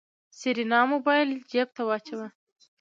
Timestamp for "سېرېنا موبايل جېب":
0.37-1.69